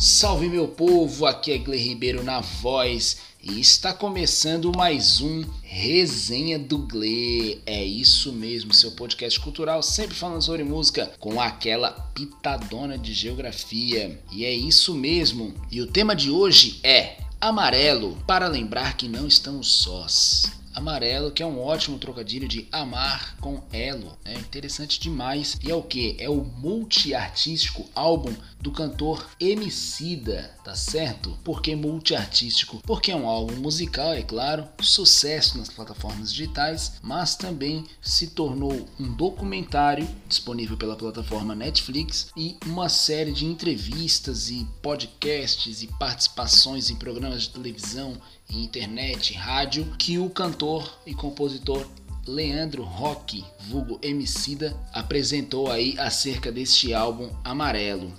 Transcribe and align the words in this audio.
Salve 0.00 0.48
meu 0.48 0.66
povo, 0.66 1.26
aqui 1.26 1.52
é 1.52 1.58
Gle 1.58 1.76
Ribeiro 1.76 2.24
na 2.24 2.40
voz 2.40 3.18
e 3.42 3.60
está 3.60 3.92
começando 3.92 4.72
mais 4.74 5.20
um 5.20 5.44
Resenha 5.62 6.58
do 6.58 6.78
Gle. 6.78 7.60
É 7.66 7.84
isso 7.84 8.32
mesmo, 8.32 8.72
seu 8.72 8.92
podcast 8.92 9.38
cultural 9.38 9.82
sempre 9.82 10.16
falando 10.16 10.40
sobre 10.40 10.64
música 10.64 11.12
com 11.20 11.38
aquela 11.38 11.90
pitadona 12.14 12.96
de 12.96 13.12
geografia. 13.12 14.18
E 14.32 14.46
é 14.46 14.54
isso 14.54 14.94
mesmo. 14.94 15.52
E 15.70 15.82
o 15.82 15.86
tema 15.86 16.16
de 16.16 16.30
hoje 16.30 16.80
é 16.82 17.18
Amarelo, 17.38 18.16
para 18.26 18.48
lembrar 18.48 18.96
que 18.96 19.06
não 19.06 19.26
estamos 19.26 19.70
sós. 19.70 20.59
Amarelo, 20.74 21.30
que 21.30 21.42
é 21.42 21.46
um 21.46 21.60
ótimo 21.60 21.98
trocadilho 21.98 22.48
de 22.48 22.68
amar 22.70 23.36
com 23.40 23.62
elo. 23.72 24.16
É 24.24 24.34
interessante 24.34 25.00
demais. 25.00 25.58
E 25.62 25.70
é 25.70 25.74
o 25.74 25.82
que? 25.82 26.16
É 26.18 26.28
o 26.28 26.44
multiartístico 26.44 27.88
álbum 27.94 28.34
do 28.60 28.70
cantor 28.70 29.28
Emicida, 29.40 30.54
tá 30.62 30.74
certo? 30.74 31.38
Por 31.42 31.62
que 31.62 31.74
multiartístico? 31.74 32.80
Porque 32.84 33.10
é 33.10 33.16
um 33.16 33.26
álbum 33.26 33.56
musical, 33.56 34.12
é 34.12 34.22
claro, 34.22 34.68
sucesso 34.80 35.58
nas 35.58 35.70
plataformas 35.70 36.32
digitais, 36.32 36.92
mas 37.02 37.34
também 37.34 37.84
se 38.02 38.28
tornou 38.28 38.88
um 38.98 39.12
documentário 39.12 40.06
disponível 40.28 40.76
pela 40.76 40.96
plataforma 40.96 41.54
Netflix 41.54 42.30
e 42.36 42.56
uma 42.66 42.88
série 42.88 43.32
de 43.32 43.46
entrevistas 43.46 44.50
e 44.50 44.66
podcasts 44.82 45.82
e 45.82 45.86
participações 45.86 46.90
em 46.90 46.96
programas 46.96 47.42
de 47.42 47.50
televisão, 47.50 48.20
internet, 48.58 49.34
rádio 49.34 49.84
que 49.98 50.18
o 50.18 50.28
cantor 50.28 50.98
e 51.06 51.14
compositor 51.14 51.86
Leandro 52.26 52.82
Roque, 52.82 53.44
vulgo 53.68 53.98
Emicida, 54.02 54.76
apresentou 54.92 55.70
aí 55.70 55.96
acerca 55.98 56.52
deste 56.52 56.92
álbum 56.92 57.30
Amarelo. 57.42 58.12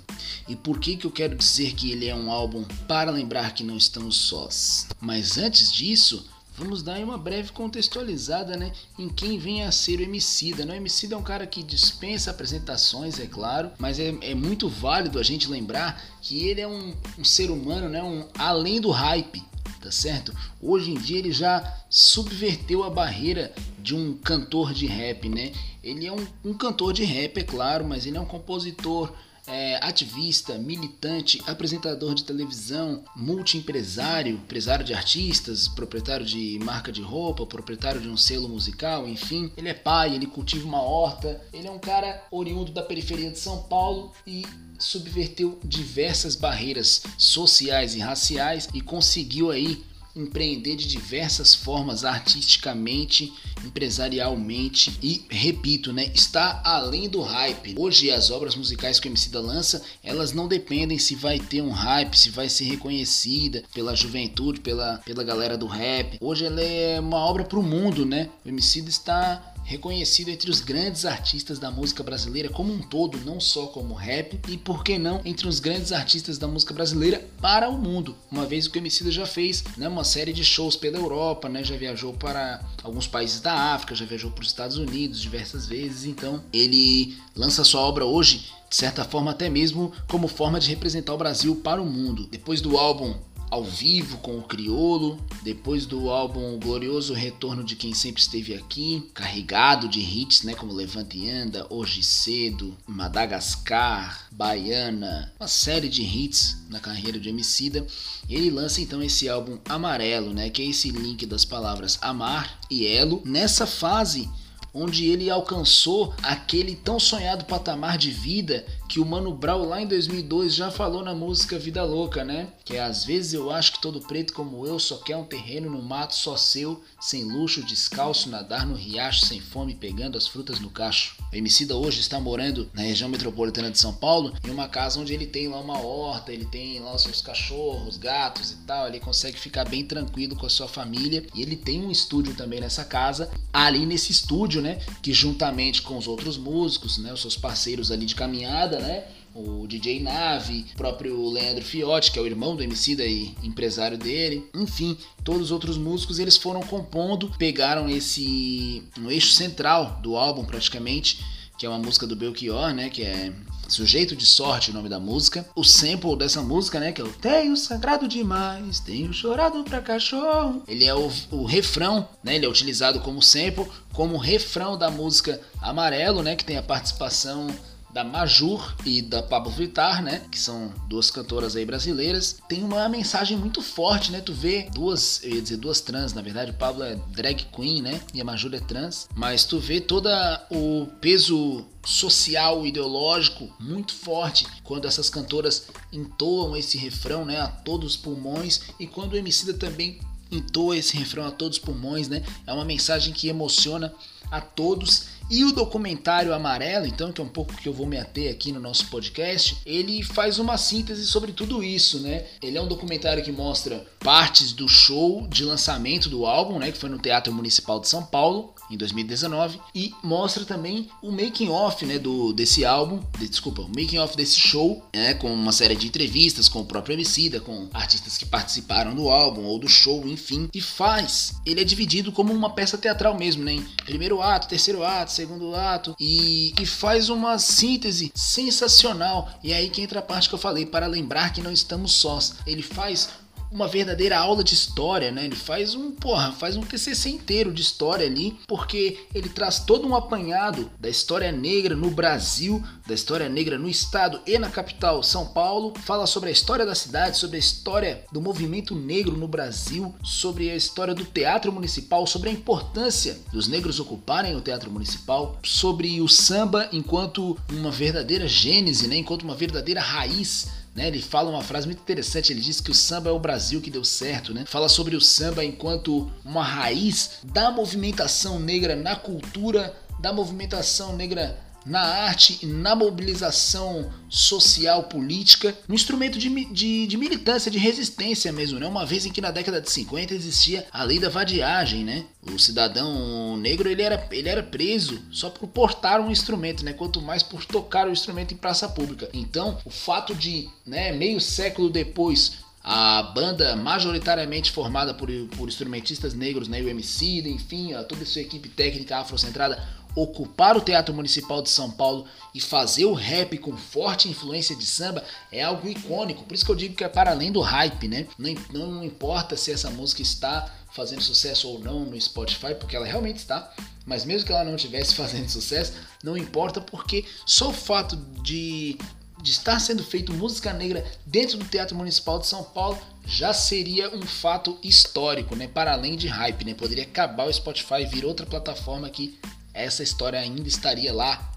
E 0.48 0.56
por 0.56 0.78
que 0.78 0.96
que 0.96 1.06
eu 1.06 1.10
quero 1.10 1.36
dizer 1.36 1.74
que 1.74 1.92
ele 1.92 2.08
é 2.08 2.14
um 2.14 2.30
álbum 2.30 2.64
para 2.86 3.10
lembrar 3.10 3.54
que 3.54 3.62
não 3.64 3.76
estamos 3.76 4.16
sós? 4.16 4.88
Mas 5.00 5.38
antes 5.38 5.72
disso, 5.72 6.26
vamos 6.56 6.82
dar 6.82 6.98
uma 6.98 7.16
breve 7.16 7.52
contextualizada 7.52 8.56
né, 8.56 8.72
em 8.98 9.08
quem 9.08 9.38
vem 9.38 9.62
a 9.62 9.70
ser 9.70 10.00
o 10.00 10.02
Emicida. 10.02 10.64
Né? 10.64 10.74
O 10.74 10.76
Emicida 10.76 11.14
é 11.14 11.18
um 11.18 11.22
cara 11.22 11.46
que 11.46 11.62
dispensa 11.62 12.30
apresentações, 12.30 13.18
é 13.20 13.26
claro, 13.26 13.70
mas 13.78 13.98
é, 13.98 14.14
é 14.20 14.34
muito 14.34 14.68
válido 14.68 15.18
a 15.18 15.22
gente 15.22 15.48
lembrar 15.48 16.02
que 16.20 16.46
ele 16.46 16.60
é 16.60 16.68
um, 16.68 16.94
um 17.18 17.24
ser 17.24 17.50
humano 17.50 17.88
né, 17.88 18.02
um, 18.02 18.26
além 18.36 18.80
do 18.80 18.90
hype 18.90 19.42
tá 19.82 19.90
certo? 19.90 20.32
Hoje 20.60 20.92
em 20.92 20.94
dia 20.94 21.18
ele 21.18 21.32
já 21.32 21.82
subverteu 21.90 22.84
a 22.84 22.90
barreira 22.90 23.52
de 23.78 23.94
um 23.94 24.16
cantor 24.16 24.72
de 24.72 24.86
rap, 24.86 25.28
né? 25.28 25.52
Ele 25.82 26.06
é 26.06 26.12
um, 26.12 26.24
um 26.44 26.54
cantor 26.54 26.92
de 26.92 27.02
rap, 27.02 27.38
é 27.38 27.42
claro, 27.42 27.84
mas 27.84 28.06
ele 28.06 28.16
é 28.16 28.20
um 28.20 28.24
compositor 28.24 29.12
é, 29.52 29.78
ativista, 29.82 30.56
militante, 30.56 31.42
apresentador 31.46 32.14
de 32.14 32.24
televisão, 32.24 33.04
multiempresário, 33.14 34.36
empresário 34.36 34.82
de 34.82 34.94
artistas, 34.94 35.68
proprietário 35.68 36.24
de 36.24 36.58
marca 36.64 36.90
de 36.90 37.02
roupa, 37.02 37.44
proprietário 37.44 38.00
de 38.00 38.08
um 38.08 38.16
selo 38.16 38.48
musical, 38.48 39.06
enfim. 39.06 39.52
Ele 39.54 39.68
é 39.68 39.74
pai, 39.74 40.14
ele 40.14 40.26
cultiva 40.26 40.66
uma 40.66 40.80
horta, 40.80 41.38
ele 41.52 41.68
é 41.68 41.70
um 41.70 41.78
cara 41.78 42.24
oriundo 42.30 42.72
da 42.72 42.82
periferia 42.82 43.30
de 43.30 43.38
São 43.38 43.64
Paulo 43.64 44.12
e 44.26 44.46
subverteu 44.78 45.60
diversas 45.62 46.34
barreiras 46.34 47.02
sociais 47.18 47.94
e 47.94 47.98
raciais 47.98 48.70
e 48.72 48.80
conseguiu 48.80 49.50
aí 49.50 49.84
empreender 50.14 50.76
de 50.76 50.86
diversas 50.86 51.54
formas 51.54 52.04
artisticamente, 52.04 53.32
empresarialmente 53.64 54.98
e 55.02 55.24
repito, 55.30 55.92
né, 55.92 56.10
está 56.14 56.60
além 56.64 57.08
do 57.08 57.20
hype. 57.20 57.74
Hoje 57.78 58.10
as 58.10 58.30
obras 58.30 58.54
musicais 58.54 59.00
que 59.00 59.08
o 59.08 59.10
MC 59.10 59.30
da 59.30 59.40
lança, 59.40 59.82
elas 60.02 60.32
não 60.32 60.46
dependem 60.48 60.98
se 60.98 61.14
vai 61.14 61.38
ter 61.38 61.62
um 61.62 61.70
hype, 61.70 62.18
se 62.18 62.30
vai 62.30 62.48
ser 62.48 62.64
reconhecida 62.64 63.62
pela 63.72 63.94
juventude, 63.94 64.60
pela, 64.60 64.98
pela 64.98 65.24
galera 65.24 65.56
do 65.56 65.66
rap. 65.66 66.18
Hoje 66.20 66.44
ela 66.44 66.60
é 66.60 67.00
uma 67.00 67.18
obra 67.18 67.44
para 67.44 67.58
o 67.58 67.62
mundo, 67.62 68.04
né? 68.04 68.28
O 68.44 68.48
MC 68.48 68.80
está 68.80 69.51
reconhecido 69.64 70.28
entre 70.28 70.50
os 70.50 70.60
grandes 70.60 71.04
artistas 71.04 71.58
da 71.58 71.70
música 71.70 72.02
brasileira 72.02 72.48
como 72.48 72.72
um 72.72 72.80
todo, 72.80 73.18
não 73.24 73.40
só 73.40 73.66
como 73.66 73.94
rap, 73.94 74.40
e 74.48 74.56
por 74.56 74.84
que 74.84 74.98
não 74.98 75.20
entre 75.24 75.48
os 75.48 75.60
grandes 75.60 75.92
artistas 75.92 76.38
da 76.38 76.46
música 76.46 76.74
brasileira 76.74 77.26
para 77.40 77.68
o 77.68 77.78
mundo. 77.78 78.16
Uma 78.30 78.46
vez 78.46 78.68
que 78.68 78.78
o 78.78 78.80
Emicida 78.80 79.10
já 79.10 79.26
fez, 79.26 79.64
né, 79.76 79.88
uma 79.88 80.04
série 80.04 80.32
de 80.32 80.44
shows 80.44 80.76
pela 80.76 80.98
Europa, 80.98 81.48
né, 81.48 81.64
já 81.64 81.76
viajou 81.76 82.12
para 82.12 82.64
alguns 82.82 83.06
países 83.06 83.40
da 83.40 83.74
África, 83.74 83.94
já 83.94 84.04
viajou 84.04 84.30
para 84.30 84.42
os 84.42 84.48
Estados 84.48 84.76
Unidos 84.76 85.20
diversas 85.20 85.66
vezes, 85.66 86.04
então 86.04 86.42
ele 86.52 87.16
lança 87.34 87.64
sua 87.64 87.80
obra 87.80 88.04
hoje 88.04 88.50
de 88.72 88.76
certa 88.76 89.04
forma 89.04 89.30
até 89.30 89.50
mesmo 89.50 89.92
como 90.08 90.26
forma 90.26 90.58
de 90.58 90.70
representar 90.70 91.12
o 91.12 91.18
Brasil 91.18 91.56
para 91.56 91.82
o 91.82 91.84
mundo. 91.84 92.26
Depois 92.30 92.62
do 92.62 92.78
álbum 92.78 93.14
ao 93.52 93.62
vivo 93.62 94.16
com 94.16 94.38
o 94.38 94.42
Criolo, 94.42 95.22
depois 95.42 95.84
do 95.84 96.08
álbum 96.08 96.58
Glorioso 96.58 97.12
Retorno 97.12 97.62
de 97.62 97.76
Quem 97.76 97.92
Sempre 97.92 98.22
Esteve 98.22 98.54
Aqui, 98.54 99.10
carregado 99.12 99.88
de 99.88 100.00
hits 100.00 100.42
né, 100.42 100.54
como 100.54 100.72
Levante 100.72 101.18
e 101.18 101.30
Anda, 101.30 101.66
Hoje 101.68 102.02
Cedo, 102.02 102.74
Madagascar, 102.86 104.26
Baiana, 104.32 105.30
uma 105.38 105.46
série 105.46 105.90
de 105.90 106.00
hits 106.00 106.64
na 106.70 106.80
carreira 106.80 107.20
de 107.20 107.28
Emicida. 107.28 107.86
Ele 108.26 108.48
lança 108.48 108.80
então 108.80 109.02
esse 109.02 109.28
álbum 109.28 109.58
Amarelo, 109.68 110.32
né, 110.32 110.48
que 110.48 110.62
é 110.62 110.64
esse 110.64 110.90
link 110.90 111.26
das 111.26 111.44
palavras 111.44 111.98
amar 112.00 112.58
e 112.70 112.86
elo. 112.86 113.20
Nessa 113.22 113.66
fase 113.66 114.30
onde 114.72 115.04
ele 115.04 115.28
alcançou 115.28 116.14
aquele 116.22 116.74
tão 116.74 116.98
sonhado 116.98 117.44
patamar 117.44 117.98
de 117.98 118.10
vida 118.10 118.64
que 118.92 119.00
o 119.00 119.06
Mano 119.06 119.34
Brown 119.34 119.64
lá 119.64 119.80
em 119.80 119.86
2002 119.86 120.54
já 120.54 120.70
falou 120.70 121.02
na 121.02 121.14
música 121.14 121.58
Vida 121.58 121.82
Louca, 121.82 122.22
né? 122.22 122.48
Que 122.62 122.76
é 122.76 122.82
às 122.82 123.06
vezes 123.06 123.32
eu 123.32 123.50
acho 123.50 123.72
que 123.72 123.80
todo 123.80 124.02
preto 124.02 124.34
como 124.34 124.66
eu 124.66 124.78
só 124.78 124.98
quer 124.98 125.16
um 125.16 125.24
terreno 125.24 125.70
no 125.70 125.80
mato 125.80 126.14
só 126.14 126.36
seu, 126.36 126.78
sem 127.00 127.24
luxo, 127.24 127.62
descalço, 127.62 128.28
nadar 128.28 128.66
no 128.66 128.74
riacho, 128.74 129.24
sem 129.24 129.40
fome, 129.40 129.74
pegando 129.74 130.18
as 130.18 130.28
frutas 130.28 130.60
no 130.60 130.68
cacho. 130.68 131.16
O 131.32 131.34
Emicida 131.34 131.74
hoje 131.74 132.00
está 132.00 132.20
morando 132.20 132.68
na 132.74 132.82
região 132.82 133.08
metropolitana 133.08 133.70
de 133.70 133.78
São 133.78 133.94
Paulo, 133.94 134.34
em 134.46 134.50
uma 134.50 134.68
casa 134.68 135.00
onde 135.00 135.14
ele 135.14 135.26
tem 135.26 135.48
lá 135.48 135.58
uma 135.58 135.78
horta, 135.78 136.30
ele 136.30 136.44
tem 136.44 136.78
lá 136.78 136.94
os 136.94 137.00
seus 137.00 137.22
cachorros, 137.22 137.96
gatos 137.96 138.50
e 138.50 138.56
tal, 138.66 138.86
ele 138.86 139.00
consegue 139.00 139.38
ficar 139.38 139.64
bem 139.64 139.86
tranquilo 139.86 140.36
com 140.36 140.44
a 140.44 140.50
sua 140.50 140.68
família 140.68 141.24
e 141.34 141.40
ele 141.40 141.56
tem 141.56 141.82
um 141.82 141.90
estúdio 141.90 142.34
também 142.34 142.60
nessa 142.60 142.84
casa. 142.84 143.30
Ali 143.50 143.86
nesse 143.86 144.12
estúdio, 144.12 144.60
né, 144.60 144.80
que 145.00 145.14
juntamente 145.14 145.80
com 145.80 145.96
os 145.96 146.06
outros 146.06 146.36
músicos, 146.36 146.98
né, 146.98 147.10
os 147.10 147.22
seus 147.22 147.38
parceiros 147.38 147.90
ali 147.90 148.04
de 148.04 148.14
caminhada, 148.14 148.81
né, 148.82 149.04
o 149.34 149.66
DJ 149.66 150.00
Nave, 150.00 150.66
o 150.74 150.76
próprio 150.76 151.28
Leandro 151.30 151.64
Fiotti, 151.64 152.12
que 152.12 152.18
é 152.18 152.22
o 152.22 152.26
irmão 152.26 152.54
do 152.54 152.62
MC 152.62 152.94
e 152.94 153.34
empresário 153.42 153.96
dele, 153.96 154.46
enfim, 154.54 154.96
todos 155.24 155.42
os 155.42 155.50
outros 155.50 155.78
músicos 155.78 156.18
eles 156.18 156.36
foram 156.36 156.60
compondo, 156.60 157.30
pegaram 157.38 157.88
esse 157.88 158.82
um 158.98 159.10
eixo 159.10 159.32
central 159.32 159.98
do 160.02 160.16
álbum 160.16 160.44
praticamente, 160.44 161.24
que 161.58 161.64
é 161.64 161.68
uma 161.68 161.78
música 161.78 162.06
do 162.06 162.16
Belchior, 162.16 162.74
né, 162.74 162.90
que 162.90 163.02
é 163.02 163.32
Sujeito 163.68 164.14
de 164.14 164.26
Sorte, 164.26 164.70
o 164.70 164.74
nome 164.74 164.88
da 164.88 165.00
música. 165.00 165.46
O 165.56 165.64
sample 165.64 166.16
dessa 166.16 166.42
música, 166.42 166.78
né, 166.78 166.92
que 166.92 167.00
é 167.00 167.04
o 167.04 167.08
Tenho 167.08 167.56
sangrado 167.56 168.06
demais, 168.06 168.80
tenho 168.80 169.12
chorado 169.14 169.64
pra 169.64 169.80
cachorro. 169.80 170.62
Ele 170.68 170.84
é 170.84 170.94
o, 170.94 171.10
o 171.30 171.44
refrão, 171.44 172.06
né, 172.22 172.36
ele 172.36 172.44
é 172.44 172.48
utilizado 172.48 173.00
como 173.00 173.22
sample, 173.22 173.66
como 173.92 174.18
refrão 174.18 174.76
da 174.76 174.90
música 174.90 175.40
Amarelo, 175.60 176.22
né, 176.22 176.36
que 176.36 176.44
tem 176.44 176.58
a 176.58 176.62
participação 176.62 177.46
da 177.92 178.02
Majur 178.02 178.74
e 178.86 179.02
da 179.02 179.22
Pablo 179.22 179.50
Vittar, 179.50 180.02
né? 180.02 180.22
Que 180.30 180.38
são 180.38 180.72
duas 180.88 181.10
cantoras 181.10 181.54
aí 181.54 181.64
brasileiras. 181.64 182.38
Tem 182.48 182.64
uma 182.64 182.88
mensagem 182.88 183.36
muito 183.36 183.60
forte, 183.60 184.10
né? 184.10 184.20
Tu 184.20 184.32
vê 184.32 184.68
duas, 184.72 185.22
eu 185.22 185.34
ia 185.34 185.42
dizer 185.42 185.58
duas 185.58 185.80
trans, 185.80 186.12
na 186.12 186.22
verdade, 186.22 186.50
o 186.50 186.54
Pablo 186.54 186.82
é 186.82 186.96
drag 187.08 187.46
queen, 187.54 187.82
né? 187.82 188.00
E 188.14 188.20
a 188.20 188.24
Majur 188.24 188.54
é 188.54 188.60
trans. 188.60 189.08
Mas 189.14 189.44
tu 189.44 189.58
vê 189.58 189.80
todo 189.80 190.08
o 190.50 190.86
peso 191.00 191.64
social, 191.84 192.64
ideológico 192.64 193.54
muito 193.60 193.92
forte 193.92 194.46
quando 194.62 194.86
essas 194.86 195.10
cantoras 195.10 195.66
entoam 195.92 196.56
esse 196.56 196.78
refrão, 196.78 197.24
né? 197.24 197.40
A 197.40 197.48
todos 197.48 197.92
os 197.92 197.96
pulmões. 197.96 198.62
E 198.80 198.86
quando 198.86 199.12
o 199.12 199.16
Emicida 199.16 199.52
também 199.52 200.00
entoa 200.30 200.76
esse 200.76 200.96
refrão 200.96 201.26
a 201.26 201.30
todos 201.30 201.58
os 201.58 201.64
pulmões, 201.64 202.08
né? 202.08 202.22
É 202.46 202.52
uma 202.52 202.64
mensagem 202.64 203.12
que 203.12 203.28
emociona 203.28 203.92
a 204.30 204.40
todos 204.40 205.08
e 205.32 205.44
o 205.44 205.50
documentário 205.50 206.34
Amarelo, 206.34 206.86
então, 206.86 207.10
que 207.10 207.18
é 207.18 207.24
um 207.24 207.28
pouco 207.28 207.56
que 207.56 207.66
eu 207.66 207.72
vou 207.72 207.86
me 207.86 207.96
ater 207.96 208.30
aqui 208.30 208.52
no 208.52 208.60
nosso 208.60 208.88
podcast, 208.88 209.56
ele 209.64 210.02
faz 210.02 210.38
uma 210.38 210.58
síntese 210.58 211.06
sobre 211.06 211.32
tudo 211.32 211.64
isso, 211.64 212.00
né? 212.00 212.26
Ele 212.42 212.58
é 212.58 212.60
um 212.60 212.68
documentário 212.68 213.24
que 213.24 213.32
mostra 213.32 213.82
partes 213.98 214.52
do 214.52 214.68
show 214.68 215.26
de 215.26 215.42
lançamento 215.42 216.10
do 216.10 216.26
álbum, 216.26 216.58
né, 216.58 216.70
que 216.70 216.76
foi 216.76 216.90
no 216.90 216.98
Teatro 216.98 217.32
Municipal 217.32 217.80
de 217.80 217.88
São 217.88 218.04
Paulo, 218.04 218.54
em 218.72 218.76
2019 218.76 219.60
e 219.74 219.94
mostra 220.02 220.44
também 220.44 220.88
o 221.02 221.12
making 221.12 221.48
off, 221.48 221.84
né, 221.84 221.98
do 221.98 222.32
desse 222.32 222.64
álbum, 222.64 223.00
de, 223.18 223.28
desculpa, 223.28 223.62
o 223.62 223.68
making 223.68 223.98
off 223.98 224.16
desse 224.16 224.40
show, 224.40 224.84
né, 224.94 225.14
com 225.14 225.32
uma 225.32 225.52
série 225.52 225.76
de 225.76 225.86
entrevistas 225.86 226.48
com 226.48 226.60
o 226.60 226.64
próprio 226.64 226.94
Emicida, 226.94 227.40
com 227.40 227.68
artistas 227.72 228.16
que 228.16 228.24
participaram 228.24 228.94
do 228.94 229.08
álbum 229.10 229.44
ou 229.44 229.58
do 229.58 229.68
show, 229.68 230.06
enfim, 230.06 230.48
e 230.54 230.60
faz. 230.60 231.34
Ele 231.44 231.60
é 231.60 231.64
dividido 231.64 232.10
como 232.10 232.32
uma 232.32 232.50
peça 232.50 232.78
teatral 232.78 233.16
mesmo, 233.16 233.44
né, 233.44 233.52
em 233.52 233.66
primeiro 233.84 234.22
ato, 234.22 234.48
terceiro 234.48 234.82
ato, 234.82 235.12
segundo 235.12 235.54
ato 235.54 235.94
e, 236.00 236.54
e 236.60 236.66
faz 236.66 237.08
uma 237.08 237.38
síntese 237.38 238.10
sensacional. 238.14 239.28
E 239.42 239.52
é 239.52 239.56
aí 239.56 239.70
que 239.70 239.82
entra 239.82 239.98
a 239.98 240.02
parte 240.02 240.28
que 240.28 240.34
eu 240.34 240.38
falei 240.38 240.64
para 240.64 240.86
lembrar 240.86 241.32
que 241.32 241.42
não 241.42 241.52
estamos 241.52 241.92
sós. 241.92 242.34
Ele 242.46 242.62
faz 242.62 243.10
uma 243.52 243.68
verdadeira 243.68 244.18
aula 244.18 244.42
de 244.42 244.54
história, 244.54 245.12
né? 245.12 245.26
Ele 245.26 245.36
faz 245.36 245.74
um, 245.74 245.92
porra, 245.92 246.32
faz 246.32 246.56
um 246.56 246.62
TCC 246.62 247.10
inteiro 247.10 247.52
de 247.52 247.60
história 247.60 248.06
ali, 248.06 248.38
porque 248.48 248.98
ele 249.14 249.28
traz 249.28 249.58
todo 249.58 249.86
um 249.86 249.94
apanhado 249.94 250.70
da 250.80 250.88
história 250.88 251.30
negra 251.30 251.76
no 251.76 251.90
Brasil, 251.90 252.62
da 252.86 252.94
história 252.94 253.28
negra 253.28 253.58
no 253.58 253.68
estado 253.68 254.20
e 254.26 254.38
na 254.38 254.48
capital, 254.48 255.02
São 255.02 255.26
Paulo, 255.26 255.74
fala 255.84 256.06
sobre 256.06 256.30
a 256.30 256.32
história 256.32 256.64
da 256.64 256.74
cidade, 256.74 257.18
sobre 257.18 257.36
a 257.36 257.40
história 257.40 258.04
do 258.10 258.20
movimento 258.20 258.74
negro 258.74 259.16
no 259.16 259.28
Brasil, 259.28 259.94
sobre 260.02 260.50
a 260.50 260.56
história 260.56 260.94
do 260.94 261.04
teatro 261.04 261.52
municipal, 261.52 262.06
sobre 262.06 262.30
a 262.30 262.32
importância 262.32 263.18
dos 263.32 263.48
negros 263.48 263.78
ocuparem 263.78 264.34
o 264.34 264.40
teatro 264.40 264.70
municipal, 264.70 265.38
sobre 265.42 266.00
o 266.00 266.08
samba 266.08 266.68
enquanto 266.72 267.38
uma 267.50 267.70
verdadeira 267.70 268.26
gênese, 268.26 268.88
né? 268.88 268.96
Enquanto 268.96 269.22
uma 269.22 269.34
verdadeira 269.34 269.80
raiz 269.80 270.61
né? 270.74 270.88
Ele 270.88 271.02
fala 271.02 271.30
uma 271.30 271.42
frase 271.42 271.66
muito 271.66 271.80
interessante, 271.80 272.32
ele 272.32 272.40
diz 272.40 272.60
que 272.60 272.70
o 272.70 272.74
samba 272.74 273.10
é 273.10 273.12
o 273.12 273.18
Brasil 273.18 273.60
que 273.60 273.70
deu 273.70 273.84
certo, 273.84 274.32
né? 274.32 274.44
Fala 274.46 274.68
sobre 274.68 274.96
o 274.96 275.00
samba 275.00 275.44
enquanto 275.44 276.10
uma 276.24 276.42
raiz 276.42 277.18
da 277.24 277.50
movimentação 277.50 278.38
negra 278.38 278.74
na 278.74 278.96
cultura, 278.96 279.74
da 280.00 280.12
movimentação 280.12 280.96
negra 280.96 281.38
na 281.64 281.80
arte 281.80 282.38
e 282.42 282.46
na 282.46 282.74
mobilização 282.74 283.90
social, 284.08 284.84
política, 284.84 285.56
um 285.68 285.74
instrumento 285.74 286.18
de, 286.18 286.28
de, 286.46 286.86
de, 286.86 286.96
militância, 286.96 287.50
de 287.50 287.58
resistência 287.58 288.32
mesmo, 288.32 288.58
né? 288.58 288.66
Uma 288.66 288.84
vez 288.84 289.06
em 289.06 289.12
que 289.12 289.20
na 289.20 289.30
década 289.30 289.60
de 289.60 289.70
50 289.70 290.14
existia 290.14 290.66
a 290.70 290.82
lei 290.82 290.98
da 290.98 291.08
vadiagem, 291.08 291.84
né? 291.84 292.04
O 292.22 292.38
cidadão 292.38 293.36
negro 293.36 293.68
ele 293.68 293.82
era, 293.82 294.06
ele 294.10 294.28
era 294.28 294.42
preso 294.42 295.00
só 295.10 295.30
por 295.30 295.48
portar 295.48 296.00
um 296.00 296.10
instrumento, 296.10 296.64
né? 296.64 296.72
Quanto 296.72 297.00
mais 297.00 297.22
por 297.22 297.44
tocar 297.44 297.88
o 297.88 297.92
instrumento 297.92 298.34
em 298.34 298.36
praça 298.36 298.68
pública. 298.68 299.08
Então, 299.12 299.58
o 299.64 299.70
fato 299.70 300.14
de, 300.14 300.48
né, 300.66 300.92
meio 300.92 301.20
século 301.20 301.70
depois, 301.70 302.42
a 302.62 303.02
banda 303.02 303.56
majoritariamente 303.56 304.52
formada 304.52 304.94
por, 304.94 305.08
por 305.36 305.48
instrumentistas 305.48 306.14
negros, 306.14 306.46
né, 306.46 306.60
o 306.60 306.68
MC, 306.68 307.20
enfim, 307.28 307.72
toda 307.88 308.02
a 308.02 308.06
sua 308.06 308.22
equipe 308.22 308.48
técnica 308.48 308.98
afrocentrada 308.98 309.60
ocupar 309.94 310.56
o 310.56 310.60
Teatro 310.60 310.94
Municipal 310.94 311.42
de 311.42 311.50
São 311.50 311.70
Paulo 311.70 312.06
e 312.34 312.40
fazer 312.40 312.84
o 312.84 312.94
rap 312.94 313.36
com 313.38 313.56
forte 313.56 314.08
influência 314.08 314.56
de 314.56 314.64
samba 314.64 315.04
é 315.30 315.42
algo 315.42 315.68
icônico. 315.68 316.24
Por 316.24 316.34
isso 316.34 316.44
que 316.44 316.50
eu 316.50 316.56
digo 316.56 316.74
que 316.74 316.84
é 316.84 316.88
para 316.88 317.10
além 317.10 317.30
do 317.30 317.40
hype, 317.40 317.88
né? 317.88 318.06
Não, 318.18 318.34
não 318.52 318.84
importa 318.84 319.36
se 319.36 319.52
essa 319.52 319.70
música 319.70 320.02
está 320.02 320.50
fazendo 320.72 321.02
sucesso 321.02 321.48
ou 321.48 321.58
não 321.58 321.84
no 321.84 322.00
Spotify, 322.00 322.54
porque 322.54 322.74
ela 322.74 322.86
realmente 322.86 323.18
está. 323.18 323.52
Mas 323.84 324.04
mesmo 324.04 324.26
que 324.26 324.32
ela 324.32 324.44
não 324.44 324.56
estivesse 324.56 324.94
fazendo 324.96 325.28
sucesso, 325.28 325.74
não 326.02 326.16
importa 326.16 326.60
porque 326.60 327.04
só 327.26 327.50
o 327.50 327.52
fato 327.52 327.96
de, 328.22 328.78
de 329.20 329.30
estar 329.30 329.60
sendo 329.60 329.84
feito 329.84 330.14
música 330.14 330.52
negra 330.52 330.84
dentro 331.04 331.36
do 331.36 331.44
Teatro 331.44 331.76
Municipal 331.76 332.18
de 332.18 332.26
São 332.26 332.42
Paulo 332.42 332.78
já 333.04 333.34
seria 333.34 333.94
um 333.94 334.02
fato 334.02 334.58
histórico, 334.62 335.34
né? 335.36 335.48
Para 335.48 335.72
além 335.72 335.96
de 335.96 336.06
hype, 336.06 336.44
né? 336.44 336.54
Poderia 336.54 336.84
acabar 336.84 337.26
o 337.26 337.32
Spotify 337.32 337.82
e 337.82 337.86
vir 337.86 338.04
outra 338.04 338.24
plataforma 338.24 338.88
que 338.88 339.18
essa 339.54 339.82
história 339.82 340.18
ainda 340.18 340.46
estaria 340.48 340.92
lá 340.92 341.30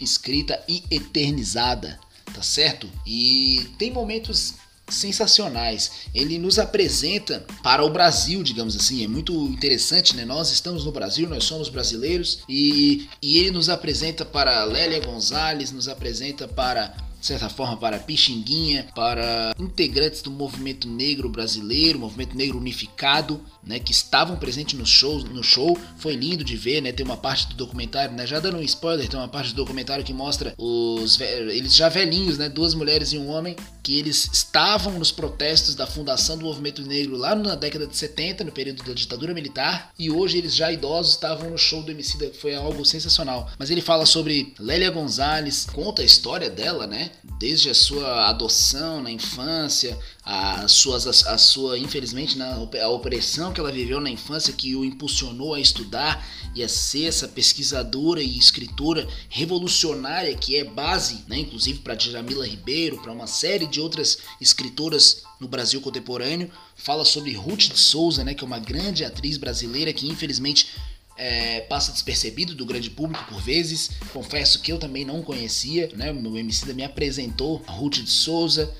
escrita 0.00 0.62
e 0.68 0.82
eternizada, 0.90 1.98
tá 2.32 2.42
certo? 2.42 2.90
E 3.06 3.70
tem 3.78 3.90
momentos 3.90 4.54
sensacionais. 4.88 6.08
Ele 6.14 6.38
nos 6.38 6.58
apresenta 6.58 7.44
para 7.62 7.84
o 7.84 7.90
Brasil, 7.90 8.42
digamos 8.42 8.76
assim. 8.76 9.02
É 9.02 9.08
muito 9.08 9.32
interessante, 9.46 10.14
né? 10.14 10.24
Nós 10.24 10.50
estamos 10.50 10.84
no 10.84 10.92
Brasil, 10.92 11.28
nós 11.28 11.44
somos 11.44 11.68
brasileiros 11.68 12.40
e, 12.48 13.08
e 13.22 13.38
ele 13.38 13.50
nos 13.50 13.68
apresenta 13.68 14.24
para 14.24 14.64
Lélia 14.64 15.00
Gonzalez, 15.00 15.72
nos 15.72 15.88
apresenta 15.88 16.46
para 16.46 16.94
de 17.24 17.28
certa 17.28 17.48
forma, 17.48 17.74
para 17.78 17.98
Pixinguinha, 17.98 18.86
para 18.94 19.54
integrantes 19.58 20.20
do 20.20 20.30
movimento 20.30 20.86
negro 20.86 21.26
brasileiro, 21.26 21.98
movimento 21.98 22.36
negro 22.36 22.58
unificado, 22.58 23.40
né, 23.62 23.78
que 23.78 23.92
estavam 23.92 24.36
presentes 24.36 24.78
no 24.78 24.84
show, 24.84 25.20
no 25.20 25.42
show. 25.42 25.74
Foi 25.96 26.14
lindo 26.14 26.44
de 26.44 26.54
ver, 26.54 26.82
né? 26.82 26.92
Tem 26.92 27.06
uma 27.06 27.16
parte 27.16 27.46
do 27.46 27.54
documentário, 27.54 28.14
né? 28.14 28.26
Já 28.26 28.40
dando 28.40 28.58
um 28.58 28.62
spoiler, 28.62 29.08
tem 29.08 29.18
uma 29.18 29.26
parte 29.26 29.54
do 29.54 29.56
documentário 29.56 30.04
que 30.04 30.12
mostra 30.12 30.52
os 30.58 31.18
eles 31.18 31.74
já 31.74 31.88
velhinhos, 31.88 32.36
né? 32.36 32.50
Duas 32.50 32.74
mulheres 32.74 33.14
e 33.14 33.16
um 33.16 33.30
homem 33.30 33.56
que 33.82 33.98
eles 33.98 34.28
estavam 34.30 34.98
nos 34.98 35.10
protestos 35.10 35.74
da 35.74 35.86
fundação 35.86 36.36
do 36.36 36.44
movimento 36.44 36.82
negro 36.82 37.16
lá 37.16 37.34
na 37.34 37.54
década 37.54 37.86
de 37.86 37.96
70, 37.96 38.44
no 38.44 38.52
período 38.52 38.82
da 38.82 38.92
ditadura 38.92 39.32
militar, 39.32 39.92
e 39.98 40.10
hoje 40.10 40.38
eles 40.38 40.54
já 40.54 40.70
idosos 40.70 41.14
estavam 41.14 41.50
no 41.50 41.58
show 41.58 41.82
do 41.82 41.90
MC, 41.90 42.32
foi 42.32 42.54
algo 42.54 42.84
sensacional. 42.84 43.50
Mas 43.58 43.70
ele 43.70 43.80
fala 43.80 44.04
sobre 44.04 44.54
Lélia 44.58 44.90
Gonzalez, 44.90 45.66
conta 45.72 46.02
a 46.02 46.04
história 46.04 46.50
dela, 46.50 46.86
né? 46.86 47.10
Desde 47.38 47.70
a 47.70 47.74
sua 47.74 48.28
adoção 48.28 49.02
na 49.02 49.10
infância, 49.10 49.98
a, 50.24 50.66
suas, 50.68 51.26
a, 51.26 51.34
a 51.34 51.38
sua, 51.38 51.78
infelizmente, 51.78 52.38
na, 52.38 52.54
a 52.54 52.88
opressão 52.88 53.52
que 53.52 53.60
ela 53.60 53.70
viveu 53.70 54.00
na 54.00 54.10
infância 54.10 54.52
que 54.52 54.74
o 54.74 54.84
impulsionou 54.84 55.54
a 55.54 55.60
estudar 55.60 56.26
e 56.54 56.62
a 56.62 56.68
ser 56.68 57.06
essa 57.06 57.28
pesquisadora 57.28 58.22
e 58.22 58.38
escritora 58.38 59.06
revolucionária 59.28 60.34
que 60.34 60.56
é 60.56 60.64
base, 60.64 61.24
né, 61.28 61.38
inclusive 61.38 61.80
para 61.80 61.94
Djamila 61.94 62.46
Ribeiro, 62.46 63.00
para 63.02 63.12
uma 63.12 63.26
série 63.26 63.66
de 63.66 63.80
outras 63.80 64.18
escritoras 64.40 65.22
no 65.40 65.48
Brasil 65.48 65.80
contemporâneo. 65.80 66.50
Fala 66.76 67.04
sobre 67.04 67.32
Ruth 67.34 67.68
de 67.68 67.78
Souza, 67.78 68.24
né, 68.24 68.34
que 68.34 68.44
é 68.44 68.46
uma 68.46 68.58
grande 68.58 69.04
atriz 69.04 69.36
brasileira 69.36 69.92
que 69.92 70.08
infelizmente 70.08 70.68
é, 71.16 71.60
passa 71.62 71.92
despercebido 71.92 72.54
do 72.54 72.66
grande 72.66 72.90
público 72.90 73.24
por 73.26 73.40
vezes. 73.40 73.90
Confesso 74.12 74.60
que 74.60 74.72
eu 74.72 74.78
também 74.78 75.04
não 75.04 75.22
conhecia, 75.22 75.90
né? 75.94 76.10
O 76.10 76.20
meu 76.20 76.36
MC 76.36 76.72
me 76.72 76.84
apresentou 76.84 77.62
a 77.66 77.72
Ruth 77.72 77.96
de 77.96 78.10
Souza, 78.10 78.72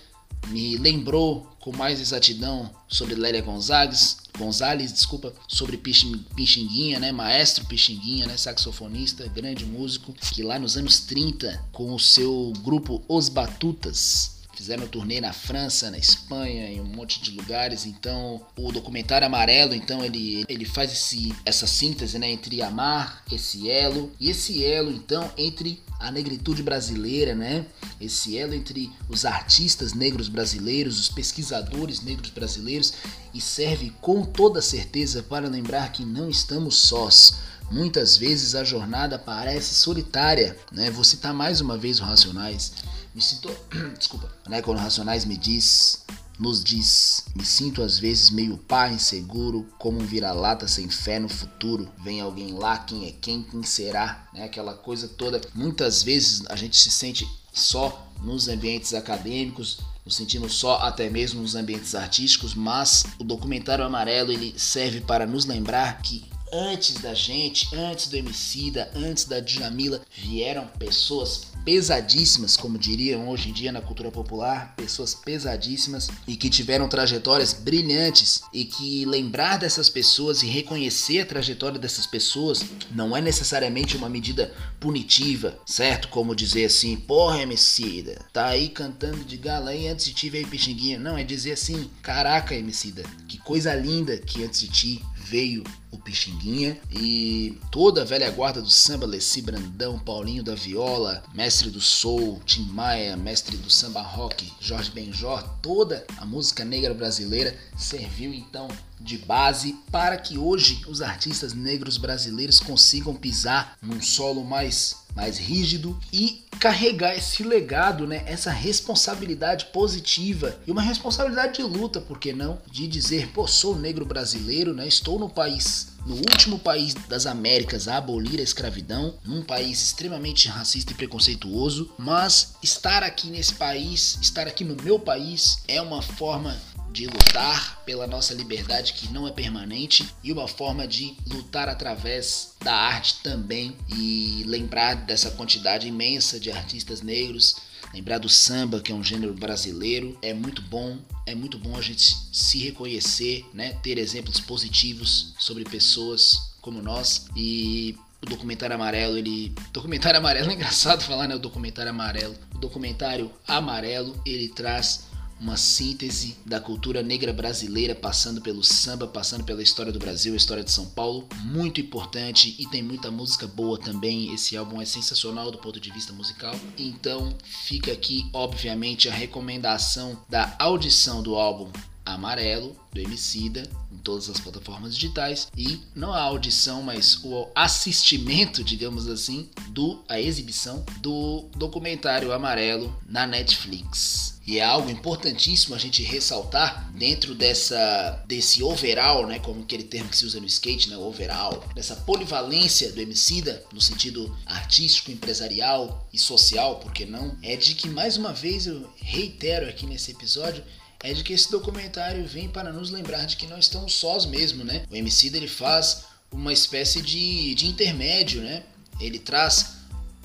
me 0.48 0.76
lembrou 0.76 1.46
com 1.60 1.74
mais 1.74 2.00
exatidão 2.00 2.70
sobre 2.88 3.14
Lélia 3.14 3.40
Gonzalez, 3.40 4.18
Gonzalez, 4.36 4.92
desculpa, 4.92 5.32
sobre 5.46 5.76
Pixinguinha, 5.76 6.98
né? 6.98 7.12
Maestro 7.12 7.64
Pixinguinha, 7.66 8.26
né? 8.26 8.36
Saxofonista, 8.36 9.28
grande 9.28 9.64
músico, 9.64 10.12
que 10.12 10.42
lá 10.42 10.58
nos 10.58 10.76
anos 10.76 11.00
30, 11.00 11.66
com 11.72 11.94
o 11.94 12.00
seu 12.00 12.52
grupo 12.62 13.02
Os 13.08 13.28
Batutas, 13.28 14.33
Fizeram 14.64 14.88
turnê 14.88 15.20
na 15.20 15.34
França, 15.34 15.90
na 15.90 15.98
Espanha, 15.98 16.70
em 16.70 16.80
um 16.80 16.86
monte 16.86 17.20
de 17.20 17.32
lugares. 17.32 17.84
Então, 17.84 18.40
o 18.56 18.72
documentário 18.72 19.26
Amarelo, 19.26 19.74
então 19.74 20.02
ele, 20.02 20.42
ele 20.48 20.64
faz 20.64 20.90
esse, 20.90 21.34
essa 21.44 21.66
síntese, 21.66 22.18
né, 22.18 22.30
entre 22.30 22.62
amar 22.62 23.22
esse 23.30 23.68
elo 23.68 24.10
e 24.18 24.30
esse 24.30 24.64
elo, 24.64 24.90
então, 24.90 25.30
entre 25.36 25.82
a 26.00 26.10
negritude 26.10 26.62
brasileira, 26.62 27.34
né? 27.34 27.66
Esse 28.00 28.38
elo 28.38 28.54
entre 28.54 28.90
os 29.06 29.26
artistas 29.26 29.92
negros 29.92 30.30
brasileiros, 30.30 30.98
os 30.98 31.10
pesquisadores 31.10 32.00
negros 32.00 32.30
brasileiros 32.30 32.94
e 33.34 33.42
serve 33.42 33.92
com 34.00 34.24
toda 34.24 34.62
certeza 34.62 35.22
para 35.22 35.46
lembrar 35.46 35.92
que 35.92 36.06
não 36.06 36.30
estamos 36.30 36.76
sós. 36.76 37.34
Muitas 37.70 38.16
vezes 38.16 38.54
a 38.54 38.64
jornada 38.64 39.18
parece 39.18 39.74
solitária, 39.74 40.56
né? 40.70 40.90
Vou 40.90 41.04
citar 41.04 41.34
mais 41.34 41.60
uma 41.60 41.76
vez 41.76 42.00
o 42.00 42.04
Racionais. 42.04 42.72
Me 43.14 43.22
sinto. 43.22 43.50
Desculpa. 43.98 44.30
Né? 44.48 44.62
Quando 44.62 44.78
Racionais 44.78 45.24
me 45.24 45.36
diz. 45.36 46.04
Nos 46.36 46.64
diz, 46.64 47.26
me 47.36 47.44
sinto 47.44 47.80
às 47.80 47.96
vezes 47.96 48.28
meio 48.28 48.58
pá, 48.58 48.88
inseguro, 48.88 49.68
como 49.78 50.00
um 50.00 50.04
vira-lata 50.04 50.66
sem 50.66 50.88
fé 50.88 51.20
no 51.20 51.28
futuro. 51.28 51.88
Vem 52.02 52.20
alguém 52.20 52.52
lá, 52.52 52.76
quem 52.78 53.06
é 53.06 53.12
quem, 53.12 53.44
quem 53.44 53.62
será, 53.62 54.28
né? 54.34 54.42
Aquela 54.42 54.74
coisa 54.74 55.06
toda. 55.06 55.40
Muitas 55.54 56.02
vezes 56.02 56.42
a 56.48 56.56
gente 56.56 56.76
se 56.76 56.90
sente 56.90 57.24
só 57.52 58.10
nos 58.20 58.48
ambientes 58.48 58.94
acadêmicos, 58.94 59.78
nos 60.04 60.16
sentimos 60.16 60.54
só 60.54 60.78
até 60.78 61.08
mesmo 61.08 61.40
nos 61.40 61.54
ambientes 61.54 61.94
artísticos, 61.94 62.52
mas 62.54 63.04
o 63.18 63.24
documentário 63.24 63.84
amarelo 63.84 64.32
ele 64.32 64.58
serve 64.58 65.00
para 65.00 65.26
nos 65.26 65.46
lembrar 65.46 66.02
que 66.02 66.24
antes 66.54 67.00
da 67.00 67.12
gente, 67.12 67.74
antes 67.74 68.06
do 68.06 68.16
Emicida, 68.16 68.88
antes 68.94 69.24
da 69.24 69.40
Djamila, 69.40 70.00
vieram 70.16 70.68
pessoas 70.78 71.48
pesadíssimas, 71.64 72.56
como 72.56 72.78
diriam 72.78 73.28
hoje 73.28 73.48
em 73.48 73.52
dia 73.52 73.72
na 73.72 73.80
cultura 73.80 74.10
popular, 74.10 74.74
pessoas 74.76 75.14
pesadíssimas 75.14 76.08
e 76.28 76.36
que 76.36 76.50
tiveram 76.50 76.88
trajetórias 76.88 77.54
brilhantes 77.54 78.42
e 78.52 78.64
que 78.66 79.04
lembrar 79.06 79.58
dessas 79.58 79.88
pessoas 79.88 80.42
e 80.42 80.46
reconhecer 80.46 81.22
a 81.22 81.26
trajetória 81.26 81.78
dessas 81.78 82.06
pessoas 82.06 82.64
não 82.90 83.16
é 83.16 83.20
necessariamente 83.20 83.96
uma 83.96 84.08
medida 84.08 84.52
punitiva, 84.78 85.58
certo? 85.66 86.08
Como 86.08 86.36
dizer 86.36 86.66
assim, 86.66 86.96
porra, 86.96 87.40
Emicida, 87.40 88.24
tá 88.32 88.46
aí 88.46 88.68
cantando 88.68 89.24
de 89.24 89.38
gala 89.38 89.74
e 89.74 89.88
antes 89.88 90.04
de 90.04 90.14
ti 90.14 90.28
veio 90.30 90.46
Pixinguinha. 90.46 90.98
Não, 90.98 91.16
é 91.16 91.24
dizer 91.24 91.52
assim, 91.52 91.90
caraca, 92.02 92.54
Emicida, 92.54 93.02
que 93.26 93.38
coisa 93.38 93.74
linda 93.74 94.18
que 94.18 94.44
antes 94.44 94.60
de 94.60 94.68
ti 94.68 95.02
veio 95.24 95.64
o 95.90 95.98
Pixinguinha 95.98 96.78
e 96.90 97.58
toda 97.70 98.02
a 98.02 98.04
velha 98.04 98.30
guarda 98.30 98.60
do 98.60 98.70
samba, 98.70 99.06
Leci 99.06 99.40
Brandão, 99.40 99.98
Paulinho 99.98 100.42
da 100.42 100.54
Viola, 100.54 101.22
mestre 101.32 101.70
do 101.70 101.80
soul, 101.80 102.40
Tim 102.44 102.64
Maia, 102.64 103.16
mestre 103.16 103.56
do 103.56 103.70
samba 103.70 104.02
rock, 104.02 104.52
Jorge 104.60 104.90
Benjor, 104.90 105.42
toda 105.62 106.04
a 106.18 106.26
música 106.26 106.64
negra 106.64 106.92
brasileira 106.92 107.56
serviu 107.76 108.34
então 108.34 108.68
de 109.00 109.18
base 109.18 109.74
para 109.90 110.16
que 110.16 110.36
hoje 110.36 110.82
os 110.86 111.00
artistas 111.00 111.52
negros 111.52 111.96
brasileiros 111.96 112.60
consigam 112.60 113.14
pisar 113.14 113.76
num 113.82 114.00
solo 114.00 114.44
mais 114.44 115.03
mais 115.14 115.38
rígido 115.38 115.98
e 116.12 116.44
carregar 116.58 117.16
esse 117.16 117.42
legado, 117.42 118.06
né, 118.06 118.22
essa 118.26 118.50
responsabilidade 118.50 119.66
positiva 119.66 120.58
e 120.66 120.70
uma 120.70 120.82
responsabilidade 120.82 121.54
de 121.54 121.62
luta, 121.62 122.00
por 122.00 122.18
que 122.18 122.32
não? 122.32 122.58
De 122.70 122.88
dizer, 122.88 123.28
pô, 123.28 123.46
sou 123.46 123.76
negro 123.76 124.04
brasileiro, 124.04 124.72
né, 124.72 124.86
estou 124.86 125.18
no 125.18 125.28
país 125.28 125.94
no 126.06 126.16
último 126.16 126.58
país 126.58 126.94
das 127.08 127.26
Américas 127.26 127.88
a 127.88 127.96
abolir 127.96 128.38
a 128.38 128.42
escravidão, 128.42 129.14
num 129.24 129.42
país 129.42 129.82
extremamente 129.82 130.48
racista 130.48 130.92
e 130.92 130.94
preconceituoso, 130.94 131.90
mas 131.98 132.54
estar 132.62 133.02
aqui 133.02 133.28
nesse 133.28 133.54
país, 133.54 134.18
estar 134.20 134.46
aqui 134.46 134.64
no 134.64 134.76
meu 134.82 134.98
país, 134.98 135.62
é 135.66 135.80
uma 135.80 136.02
forma 136.02 136.54
de 136.94 137.06
lutar 137.06 137.82
pela 137.84 138.06
nossa 138.06 138.32
liberdade 138.32 138.92
que 138.92 139.12
não 139.12 139.26
é 139.26 139.32
permanente 139.32 140.08
e 140.22 140.30
uma 140.30 140.46
forma 140.46 140.86
de 140.86 141.16
lutar 141.26 141.68
através 141.68 142.54
da 142.62 142.72
arte 142.72 143.16
também 143.20 143.76
e 143.88 144.44
lembrar 144.46 144.94
dessa 144.94 145.32
quantidade 145.32 145.88
imensa 145.88 146.38
de 146.38 146.52
artistas 146.52 147.02
negros, 147.02 147.56
lembrar 147.92 148.18
do 148.18 148.28
samba, 148.28 148.80
que 148.80 148.92
é 148.92 148.94
um 148.94 149.02
gênero 149.02 149.34
brasileiro, 149.34 150.16
é 150.22 150.32
muito 150.32 150.62
bom, 150.62 150.96
é 151.26 151.34
muito 151.34 151.58
bom 151.58 151.76
a 151.76 151.82
gente 151.82 152.16
se 152.32 152.58
reconhecer, 152.58 153.44
né, 153.52 153.72
ter 153.82 153.98
exemplos 153.98 154.38
positivos 154.38 155.34
sobre 155.36 155.64
pessoas 155.64 156.54
como 156.60 156.80
nós 156.80 157.26
e 157.34 157.98
o 158.22 158.26
documentário 158.26 158.74
amarelo, 158.74 159.18
ele. 159.18 159.52
Documentário 159.72 160.18
amarelo 160.18 160.48
é 160.50 160.54
engraçado 160.54 161.02
falar, 161.02 161.28
né? 161.28 161.34
O 161.34 161.38
documentário 161.38 161.90
amarelo. 161.90 162.34
O 162.54 162.58
documentário 162.58 163.30
amarelo, 163.46 164.18
ele 164.24 164.48
traz 164.48 165.04
uma 165.44 165.58
síntese 165.58 166.36
da 166.46 166.58
cultura 166.58 167.02
negra 167.02 167.30
brasileira, 167.30 167.94
passando 167.94 168.40
pelo 168.40 168.64
samba, 168.64 169.06
passando 169.06 169.44
pela 169.44 169.62
história 169.62 169.92
do 169.92 169.98
Brasil, 169.98 170.32
a 170.32 170.38
história 170.38 170.64
de 170.64 170.70
São 170.70 170.86
Paulo, 170.86 171.28
muito 171.44 171.82
importante 171.82 172.56
e 172.58 172.66
tem 172.66 172.82
muita 172.82 173.10
música 173.10 173.46
boa 173.46 173.78
também. 173.78 174.32
Esse 174.32 174.56
álbum 174.56 174.80
é 174.80 174.86
sensacional 174.86 175.50
do 175.50 175.58
ponto 175.58 175.78
de 175.78 175.92
vista 175.92 176.14
musical. 176.14 176.58
Então, 176.78 177.36
fica 177.44 177.92
aqui, 177.92 178.26
obviamente, 178.32 179.06
a 179.06 179.12
recomendação 179.12 180.18
da 180.30 180.56
audição 180.58 181.22
do 181.22 181.34
álbum 181.34 181.70
Amarelo 182.04 182.76
do 182.92 183.00
Emicida 183.00 183.68
em 183.92 183.98
todas 183.98 184.28
as 184.28 184.38
plataformas 184.38 184.94
digitais 184.94 185.48
e 185.56 185.80
não 185.94 186.12
a 186.12 186.20
audição, 186.20 186.82
mas 186.82 187.22
o 187.24 187.48
assistimento, 187.54 188.62
digamos 188.62 189.08
assim, 189.08 189.48
do 189.68 190.02
a 190.08 190.20
exibição 190.20 190.84
do 191.00 191.48
documentário 191.56 192.32
Amarelo 192.32 192.94
na 193.08 193.26
Netflix. 193.26 194.34
E 194.46 194.58
é 194.58 194.64
algo 194.64 194.90
importantíssimo 194.90 195.74
a 195.74 195.78
gente 195.78 196.02
ressaltar 196.02 196.92
dentro 196.92 197.34
dessa 197.34 198.22
desse 198.26 198.62
overall, 198.62 199.26
né, 199.26 199.38
como 199.38 199.62
aquele 199.62 199.84
termo 199.84 200.10
que 200.10 200.16
se 200.18 200.26
usa 200.26 200.38
no 200.38 200.46
skate, 200.46 200.90
né, 200.90 200.98
overall, 200.98 201.64
dessa 201.74 201.96
polivalência 201.96 202.92
do 202.92 203.00
Emicida 203.00 203.64
no 203.72 203.80
sentido 203.80 204.36
artístico, 204.44 205.10
empresarial 205.10 206.06
e 206.12 206.18
social, 206.18 206.76
porque 206.80 207.06
não? 207.06 207.36
É 207.42 207.56
de 207.56 207.74
que 207.74 207.88
mais 207.88 208.18
uma 208.18 208.34
vez 208.34 208.66
eu 208.66 208.92
reitero 208.96 209.66
aqui 209.66 209.86
nesse 209.86 210.10
episódio 210.10 210.62
é 211.04 211.12
de 211.12 211.22
que 211.22 211.34
esse 211.34 211.50
documentário 211.50 212.26
vem 212.26 212.48
para 212.48 212.72
nos 212.72 212.90
lembrar 212.90 213.26
de 213.26 213.36
que 213.36 213.46
não 213.46 213.58
estamos 213.58 213.92
sós 213.92 214.24
mesmo, 214.24 214.64
né? 214.64 214.86
O 214.90 214.96
Emicida 214.96 215.36
ele 215.36 215.46
faz 215.46 216.04
uma 216.32 216.50
espécie 216.50 217.02
de, 217.02 217.54
de 217.54 217.66
intermédio, 217.66 218.40
né? 218.40 218.62
Ele 218.98 219.18
traz 219.18 219.74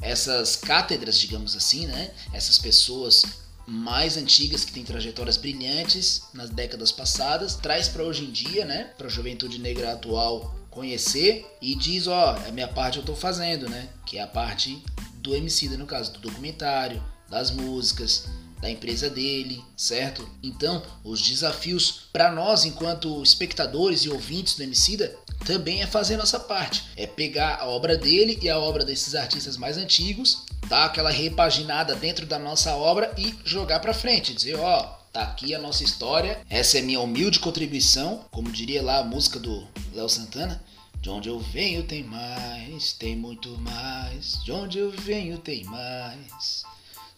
essas 0.02 0.56
cátedras, 0.56 1.20
digamos 1.20 1.54
assim, 1.54 1.86
né? 1.86 2.12
Essas 2.32 2.58
pessoas 2.58 3.24
mais 3.68 4.16
antigas 4.16 4.64
que 4.64 4.72
têm 4.72 4.86
trajetórias 4.86 5.36
brilhantes 5.36 6.24
nas 6.34 6.50
décadas 6.50 6.94
passadas, 6.94 7.56
traz 7.56 7.90
para 7.90 8.04
hoje 8.04 8.24
em 8.24 8.32
dia, 8.32 8.66
né, 8.66 8.86
para 8.98 9.06
a 9.06 9.10
juventude 9.12 9.60
negra 9.60 9.94
atual 9.94 10.56
conhecer 10.72 11.46
e 11.62 11.76
diz, 11.76 12.08
ó, 12.08 12.36
a 12.48 12.52
minha 12.52 12.68
parte 12.68 12.98
eu 12.98 13.02
estou 13.02 13.16
fazendo, 13.16 13.70
né, 13.70 13.90
que 14.08 14.18
é 14.18 14.24
a 14.24 14.28
parte 14.28 14.84
do 15.16 15.36
MC, 15.36 15.68
no 15.78 15.86
caso 15.86 16.14
do 16.14 16.20
documentário, 16.20 17.04
das 17.30 17.52
músicas, 17.52 18.26
da 18.62 18.70
empresa 18.70 19.10
dele, 19.10 19.64
certo? 19.76 20.30
Então, 20.44 20.84
os 21.04 21.22
desafios 21.22 22.10
para 22.12 22.32
nós 22.32 22.66
enquanto 22.66 23.24
espectadores 23.24 24.02
e 24.02 24.10
ouvintes 24.10 24.56
do 24.56 24.64
Emicida 24.64 25.16
também 25.46 25.82
é 25.82 25.88
fazer 25.88 26.18
nossa 26.18 26.40
parte, 26.40 26.84
é 26.98 27.08
pegar 27.08 27.60
a 27.62 27.68
obra 27.68 27.98
dele 27.98 28.38
e 28.42 28.50
a 28.50 28.60
obra 28.60 28.84
desses 28.84 29.16
artistas 29.16 29.56
mais 29.56 29.78
antigos, 29.78 30.44
dar 30.68 30.86
aquela 30.86 31.10
repaginada 31.10 31.96
dentro 31.96 32.26
da 32.26 32.38
nossa 32.38 32.76
obra 32.76 33.14
e 33.18 33.34
jogar 33.46 33.80
para 33.80 33.94
frente, 33.94 34.34
dizer, 34.34 34.58
ó, 34.60 34.84
tá 35.14 35.24
aqui 35.24 35.56
a 35.56 35.60
nossa 35.60 35.84
história, 35.84 36.42
essa 36.50 36.78
é 36.78 36.82
minha 36.82 37.00
humilde 37.00 37.40
contribuição, 37.40 38.26
como 38.32 38.52
diria 38.52 38.84
lá 38.84 39.00
a 39.00 39.04
música 39.04 39.40
do 39.40 39.66
Léo 39.94 40.10
Santana, 40.10 40.62
de 41.02 41.10
onde 41.10 41.30
eu 41.30 41.40
venho 41.40 41.84
tem 41.84 42.04
mais, 42.04 42.92
tem 42.92 43.16
muito 43.16 43.50
mais, 43.60 44.44
de 44.44 44.52
onde 44.52 44.78
eu 44.78 44.92
venho 44.92 45.38
tem 45.38 45.64
mais. 45.64 46.64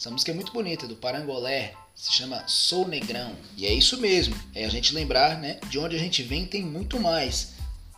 Essa 0.02 0.10
música 0.10 0.32
é 0.32 0.34
muito 0.34 0.52
bonita, 0.52 0.88
do 0.88 0.96
Parangolé, 0.96 1.76
se 1.94 2.12
chama 2.12 2.44
Sou 2.48 2.88
Negrão. 2.88 3.36
E 3.56 3.68
é 3.68 3.72
isso 3.72 4.02
mesmo, 4.02 4.36
é 4.56 4.66
a 4.66 4.68
gente 4.68 4.96
lembrar, 4.96 5.38
né, 5.38 5.60
de 5.70 5.78
onde 5.78 5.96
a 5.96 6.00
gente 6.00 6.24
vem 6.24 6.44
tem 6.44 6.64
muito 6.64 7.00
mais. 7.00 7.50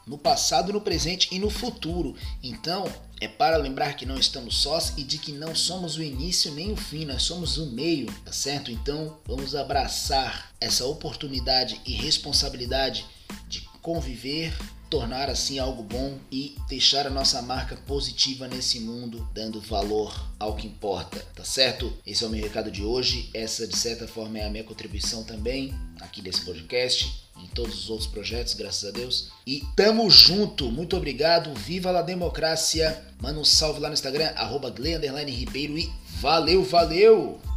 No 0.06 0.18
passado, 0.18 0.74
no 0.74 0.82
presente 0.82 1.30
e 1.32 1.40
no 1.40 1.50
futuro. 1.50 2.14
Então, 2.44 2.84
é 3.22 3.28
para 3.30 3.56
lembrar 3.56 3.94
que 3.94 4.06
não 4.06 4.18
estamos 4.18 4.58
sós 4.58 4.92
e 4.98 5.04
de 5.06 5.18
que 5.18 5.32
não 5.32 5.56
somos 5.56 5.96
o 5.96 6.04
início 6.04 6.52
nem 6.52 6.74
o 6.74 6.76
fim, 6.76 7.06
nós 7.06 7.24
somos 7.24 7.58
o 7.58 7.68
meio, 7.68 8.08
tá 8.26 8.34
certo? 8.34 8.70
Então, 8.70 9.18
vamos 9.26 9.56
abraçar 9.56 10.52
essa 10.60 10.86
oportunidade 10.86 11.80
e 11.86 11.94
responsabilidade 11.94 13.06
de 13.48 13.62
conviver 13.82 14.54
tornar 14.94 15.28
assim 15.28 15.58
algo 15.58 15.82
bom 15.82 16.20
e 16.32 16.56
deixar 16.70 17.08
a 17.08 17.10
nossa 17.10 17.42
marca 17.42 17.76
positiva 17.76 18.48
nesse 18.48 18.80
mundo, 18.80 19.28
dando 19.34 19.60
valor 19.60 20.14
ao 20.40 20.56
que 20.56 20.68
importa, 20.68 21.20
tá 21.34 21.44
certo? 21.44 21.92
Esse 22.06 22.24
é 22.24 22.28
o 22.28 22.30
meu 22.30 22.44
recado 22.44 22.70
de 22.70 22.84
hoje. 22.84 23.28
Essa, 23.34 23.66
de 23.66 23.76
certa 23.76 24.08
forma, 24.08 24.38
é 24.38 24.46
a 24.46 24.52
minha 24.52 24.64
contribuição 24.64 25.24
também 25.24 25.74
aqui 26.00 26.22
desse 26.22 26.42
podcast 26.42 27.24
em 27.42 27.48
todos 27.48 27.76
os 27.76 27.90
outros 27.90 28.08
projetos, 28.08 28.54
graças 28.54 28.88
a 28.88 28.92
Deus. 28.92 29.32
E 29.48 29.64
tamo 29.76 30.08
junto, 30.12 30.72
muito 30.72 30.96
obrigado, 30.96 31.56
viva 31.56 31.90
a 31.90 32.04
democracia. 32.04 33.04
Manda 33.20 33.40
um 33.40 33.44
salve 33.44 33.80
lá 33.80 33.88
no 33.88 33.96
Instagram, 33.96 34.32
arroba 34.36 34.72
Ribeiro 35.26 35.76
e 35.76 35.92
valeu, 36.22 36.64
valeu! 36.64 37.53